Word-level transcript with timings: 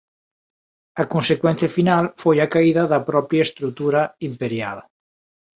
A 1.01 1.03
consecuencia 1.13 1.69
final 1.77 2.03
foi 2.21 2.37
a 2.41 2.51
caída 2.53 2.83
da 2.91 2.99
propia 3.09 3.45
estrutura 3.47 4.01
imperial. 4.29 4.79